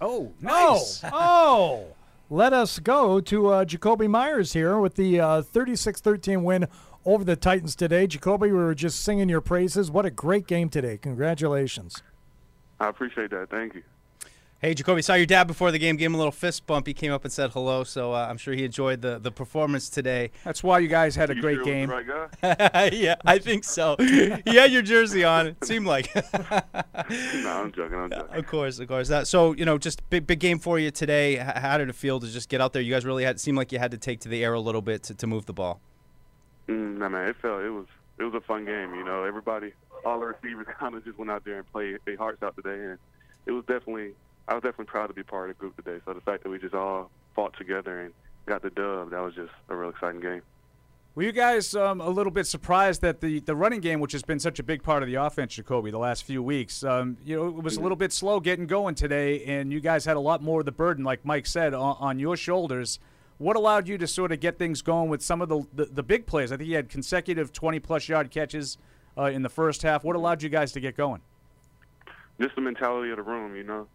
[0.00, 1.02] Oh, nice.
[1.04, 1.86] Oh, oh.
[2.32, 6.68] Let us go to uh, Jakobi Meyers here with the 36-13 uh, win
[7.04, 8.06] over the Titans today.
[8.06, 9.90] Jakobi, we were just singing your praises.
[9.90, 10.96] What a great game today.
[10.96, 12.02] Congratulations.
[12.78, 13.50] I appreciate that.
[13.50, 13.82] Thank you.
[14.62, 15.96] Hey, Jakobi, saw your dad before the game.
[15.96, 16.86] Gave him a little fist bump.
[16.86, 19.88] He came up and said hello, so uh, I'm sure he enjoyed the, the performance
[19.88, 20.32] today.
[20.44, 21.88] That's why you guys had a you great sure game.
[21.88, 22.04] Right
[22.92, 23.96] yeah, I think so.
[23.98, 25.46] he had your jersey on.
[25.46, 26.14] It seemed like.
[26.14, 26.20] no,
[27.08, 27.96] I'm joking.
[27.96, 28.36] I'm joking.
[28.36, 29.08] Of course, of course.
[29.08, 31.36] That, so you know, just big big game for you today.
[31.36, 32.82] How did it feel to just get out there?
[32.82, 34.82] You guys really had seemed like you had to take to the air a little
[34.82, 35.80] bit to, to move the ball.
[36.68, 37.86] Mm, no, man, it felt it was
[38.18, 38.94] it was a fun game.
[38.94, 39.72] You know, everybody,
[40.04, 42.90] all the receivers kind of just went out there and played their hearts out today,
[42.90, 42.98] and
[43.46, 44.12] it was definitely
[44.48, 46.00] I was definitely proud to be part of the group today.
[46.04, 48.12] So the fact that we just all fought together and
[48.46, 50.42] got the dub, that was just a real exciting game.
[51.16, 54.22] Were you guys um, a little bit surprised that the, the running game, which has
[54.22, 57.36] been such a big part of the offense, Jakobi, the last few weeks, um, you
[57.36, 60.20] know, it was a little bit slow getting going today, and you guys had a
[60.20, 63.00] lot more of the burden, like Mike said, on, on your shoulders.
[63.38, 66.02] What allowed you to sort of get things going with some of the the, the
[66.02, 66.52] big plays?
[66.52, 68.78] I think you had consecutive 20 plus yard catches
[69.18, 70.04] uh, in the first half.
[70.04, 71.22] What allowed you guys to get going?
[72.40, 73.88] Just the mentality of the room, you know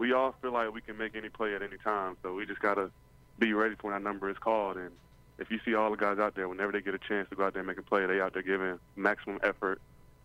[0.00, 2.16] we all feel like we can make any play at any time.
[2.22, 2.90] So we just got to
[3.38, 4.78] be ready for when our number is called.
[4.78, 4.90] And
[5.38, 7.44] if you see all the guys out there, whenever they get a chance to go
[7.44, 9.78] out there and make a play, they out there giving maximum effort,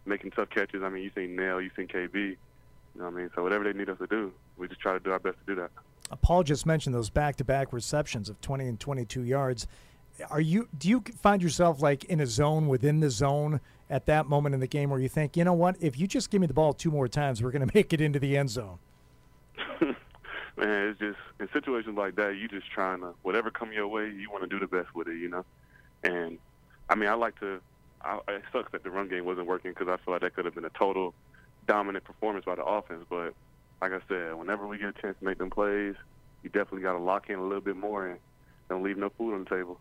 [0.06, 0.82] making tough catches.
[0.82, 2.16] I mean, you seen Nail, you seen KB.
[2.16, 2.38] You
[2.96, 3.30] know what I mean?
[3.36, 5.56] So whatever they need us to do, we just try to do our best to
[5.56, 5.72] do that.
[6.10, 9.68] Uh, Paul just mentioned those back-to-back receptions of 20 and 22 yards.
[10.30, 14.28] Are you do you find yourself like in a zone within the zone at that
[14.28, 16.48] moment in the game where you think, you know what, if you just give me
[16.48, 18.80] the ball two more times, we're going to make it into the end zone?
[20.58, 24.10] Man, it's just in situations like that, you just trying to whatever come your way,
[24.10, 25.46] you want to do the best with it, you know.
[26.04, 26.38] And
[26.90, 27.60] I mean, I like to.
[28.02, 30.46] I, it sucks that the run game wasn't working because I feel like that could
[30.46, 31.14] have been a total
[31.68, 33.04] dominant performance by the offense.
[33.10, 33.34] But
[33.82, 35.96] like I said, whenever we get a chance to make them plays,
[36.44, 38.20] you definitely got to lock in a little bit more and
[38.70, 39.80] don't leave no food on the table.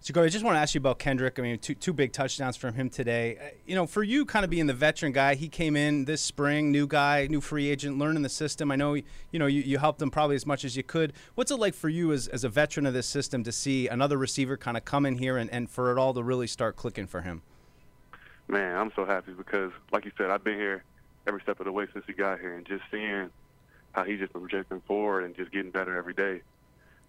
[0.00, 0.22] So, go.
[0.22, 1.38] I just want to ask you about Kendrick.
[1.38, 3.38] I mean, two two big touchdowns from him today.
[3.38, 6.22] Uh, you know, for you, kind of being the veteran guy, he came in this
[6.22, 8.70] spring, new guy, new free agent, learning the system.
[8.70, 11.12] I know, you know, you, you helped him probably as much as you could.
[11.34, 14.16] What's it like for you as, as a veteran of this system to see another
[14.16, 17.08] receiver kind of come in here and, and for it all to really start clicking
[17.08, 17.42] for him?
[18.46, 20.84] Man, I'm so happy because, like you said, I've been here
[21.26, 23.28] every step of the way since he got here, and just seeing
[23.90, 26.42] how he's just projecting forward and just getting better every day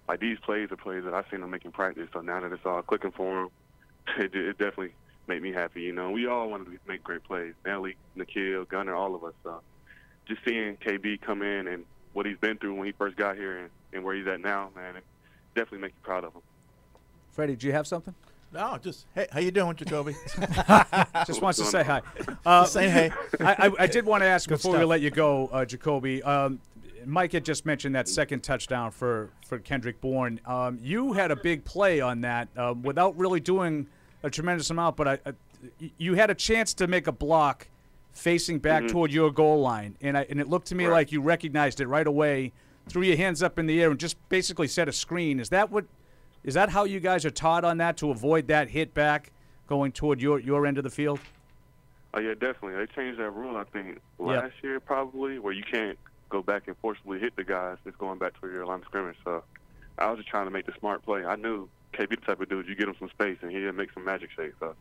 [0.08, 2.08] like these plays are plays that I've seen him make in practice.
[2.14, 3.50] So now that it's all clicking for him,
[4.18, 4.94] it, it definitely
[5.28, 5.82] made me happy.
[5.82, 7.54] You know, we all wanted to make great plays.
[7.66, 9.34] Nelly, N'Keal, Gunner, all of us.
[9.44, 9.62] So
[10.28, 13.58] just seeing KB come in and what he's been through when he first got here
[13.58, 15.04] and, and where he's at now, man, it
[15.56, 16.42] definitely makes you proud of him.
[17.32, 18.16] Freddie, do you have something?
[18.52, 20.16] No, just hey, how you doing, Jakobi?
[21.28, 22.02] just wants to say hi.
[22.46, 23.12] Uh, say hey.
[23.42, 24.80] I, I, I, did want to ask Good before stuff.
[24.80, 26.26] we let you go, uh, Jakobi.
[26.26, 26.62] Um,
[27.08, 30.42] Mike had just mentioned that second touchdown for, for Kendrick Bourne.
[30.46, 33.88] Um, you had a big play on that uh, without really doing
[34.24, 35.34] a tremendous amount, but I, I,
[35.98, 37.68] you had a chance to make a block
[38.12, 38.90] facing back Mhm.
[38.90, 40.94] toward your goal line, and I, and it looked to me Right.
[40.94, 42.52] like you recognized it right away,
[42.90, 45.40] threw your hands up in the air, and just basically set a screen.
[45.40, 45.86] Is that what?
[46.44, 49.32] Is that how you guys are taught on that to avoid that hit back
[49.68, 51.20] going toward your your end of the field?
[52.14, 52.74] Oh yeah, definitely.
[52.76, 55.98] They changed that rule I think last year probably, where you can't
[56.30, 59.18] go back and forcibly hit the guys that's going back to your line of scrimmage.
[59.24, 59.44] So
[59.98, 61.26] I was just trying to make the smart play.
[61.26, 63.92] I knew KB the type of dude, you get him some space and he'll make
[63.94, 64.56] some magic shakes.
[64.60, 64.76] So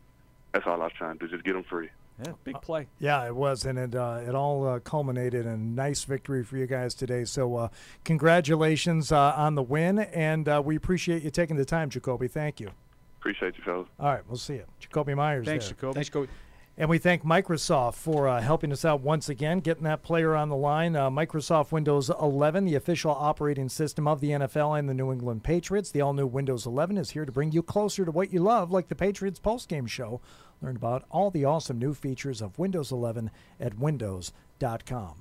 [0.53, 1.89] that's all I was trying to do, just get him free.
[2.25, 2.87] Yeah, big play.
[2.99, 6.57] Yeah, it was, and it uh, it all uh, culminated in a nice victory for
[6.57, 7.25] you guys today.
[7.25, 7.67] So, uh,
[8.05, 12.29] congratulations uh, on the win, and uh, we appreciate you taking the time, Jakobi.
[12.29, 12.71] Thank you.
[13.19, 13.87] Appreciate you, fellas.
[13.99, 15.45] All right, we'll see you, Jakobi Meyers.
[15.45, 15.75] Thanks, there.
[15.75, 15.93] Jakobi.
[15.93, 16.27] Thanks, Jakobi.
[16.79, 20.49] And we thank Microsoft for uh, helping us out once again, getting that player on
[20.49, 20.95] the line.
[20.95, 25.43] Uh, Microsoft Windows 11, the official operating system of the NFL and the New England
[25.43, 25.89] Patriots.
[25.89, 28.69] The all new Windows 11 is here to bring you closer to what you love,
[28.69, 30.21] like the Patriots postgame show.
[30.61, 35.15] Learn about all the awesome new features of Windows 11 at windows.com.